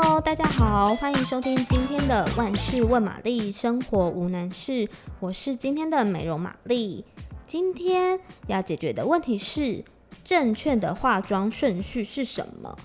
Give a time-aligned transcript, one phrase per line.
[0.00, 4.88] Hello，大家好，欢迎收听今天的万事问玛丽，生活无难事。
[5.18, 7.04] 我是今天的美容玛丽。
[7.48, 9.84] 今天要解决的问题是，
[10.22, 12.76] 正确的化妆顺序是什么？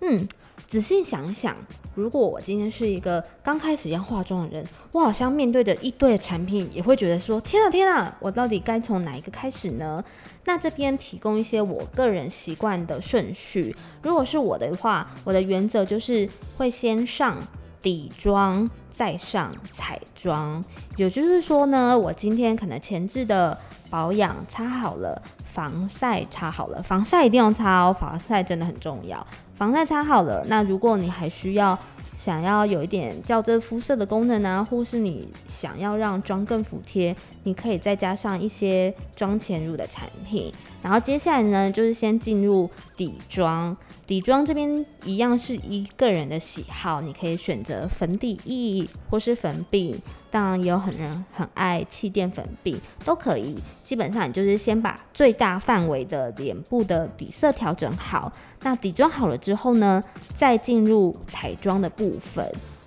[0.00, 0.26] 嗯，
[0.66, 1.56] 仔细想想，
[1.94, 10.02] 如果我今天是一个刚开始要化妆的人，我好像面对的一堆的产品，也会觉得说：天啊天啊，我到底该从哪一个开始呢？
[10.44, 13.76] 那这边提供一些我个人习惯的顺序。
[14.02, 17.38] 如果是我的话，我的原则就是会先上
[17.80, 20.64] 底妆，再上彩妆。
[20.96, 23.58] 也就是说呢，我今天可能前置的
[23.90, 25.20] 保养擦好了，
[25.52, 29.24] 防晒擦好了，防晒一定要擦哦，防晒真的很重要。
[29.54, 31.78] 防晒擦好了，那如果你还需要
[32.18, 40.52] 想要有一点校正肤色的功能啊，或是你想要让妆更服帖，你可以再加上一些妆前乳的产品。
[40.82, 43.76] 然后接下来呢，就是先进入底妆。
[44.06, 50.00] 底妆这边一样是一个人的喜好，你可以选择粉底液或是粉饼。
[50.30, 53.54] 当然也有很多人很爱气垫粉饼，都可以。
[53.82, 58.32] 基本上你就是先把最大范围的脸部的底色调整好。
[58.62, 60.02] 那底妆好了之后呢，
[60.34, 62.44] 再进入彩妆的部分。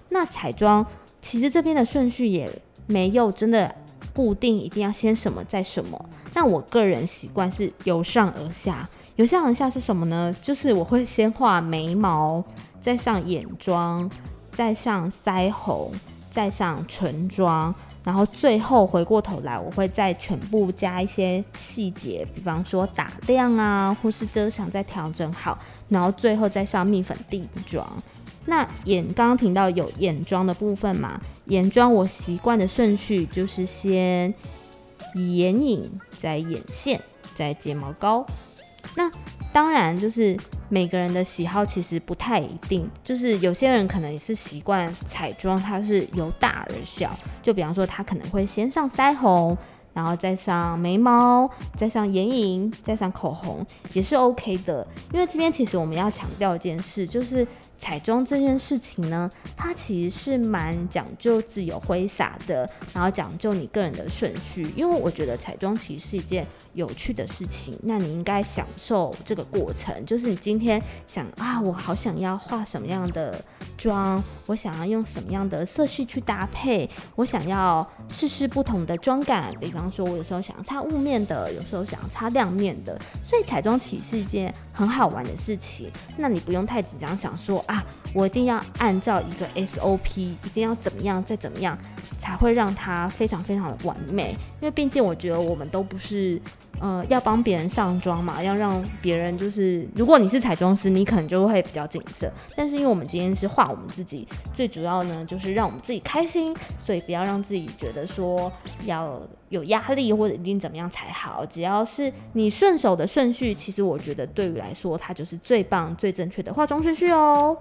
[0.10, 0.86] 那彩妆
[1.22, 2.50] 其实这边的顺序也
[2.88, 3.73] 没有真的
[4.14, 6.10] 固定，一定要先什么再什么。
[6.34, 8.88] 那我个人习惯是由上而下。
[9.16, 10.34] 由上而下是什么呢？
[10.42, 12.44] 就是我会先画眉毛，
[12.82, 14.10] 再上眼妆，
[14.52, 15.92] 再上腮红。
[16.32, 25.58] 再上唇妆，然后最后回过头来，我会再全部加一些细节，比方说打亮啊，或是遮瑕再调整好，
[25.88, 27.88] 然后最后再上蜜粉定妆。
[28.46, 34.34] 那眼刚刚提到有眼妆的部分嘛，眼妆我习惯的顺序就是先
[35.16, 37.02] 眼影，再眼线，
[37.36, 38.26] 再睫毛膏。
[38.96, 39.12] 那
[39.52, 40.38] 当然就是。
[40.70, 47.11] 每个人的喜好其实不太一定，就是有些人可能也是习惯彩妆，它是由大而小，
[47.42, 49.58] 就比方说他可能会先上腮红。
[49.94, 54.86] 然后再上眉毛，再上眼影，再上口红，也是 OK 的。
[55.14, 57.45] 因为这边其实我们要强调一件事，就是
[57.77, 64.61] 彩妆这件事情呢，它其实是蛮讲究自由挥洒的，然后讲究你个人的顺序。
[64.76, 70.06] 因为我觉得彩妆其实是一件有趣的事情，那你应该享受这个过程。
[70.06, 73.44] 就是你今天想啊，我好想要画什么样的
[73.80, 79.80] 妆，我想要用什么样的色系去搭配，我想要试试不同的妆感，比方。
[79.90, 85.89] 说我有时候想要擦雾面的，有时候想要擦亮面的，所以彩妆其实是一件很好玩的事情。
[86.18, 91.76] 那你不用太紧张，想说啊，我一定要按照一个 SOP，一定要怎么样再怎么样，
[92.20, 94.36] 才会让它非常非常的完美。
[94.62, 96.39] 因为毕竟我觉得我们都不是。
[96.80, 102.32] 呃，要帮别人上妆嘛，要让别人就是，如果你是彩妆师，你可能就会比较谨慎。
[102.56, 108.52] 但是因为我们今天是画我们自己，最主要呢就是让我们自己开心，所以不要让自己觉得说
[108.86, 111.45] 要有压力或者一定怎么样才好。
[111.45, 117.58] 只要是你顺手的顺序，其实我觉得对于来说，它就是最棒、最正确的化妆顺序哦。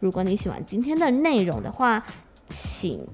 [0.00, 2.02] 如果你喜欢今天的内容的话，
[2.48, 3.06] 请。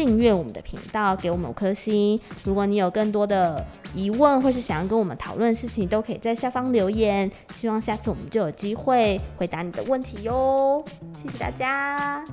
[0.00, 2.18] 订阅我们的频道，给我们五颗星。
[2.42, 3.62] 如果你有更多的
[3.94, 7.30] 疑问，或是想要跟我们讨论的事情，都可以在下方留言。
[7.54, 10.82] 希望下次我们就有机会回答你的问题哟。
[11.22, 12.24] 谢谢大家。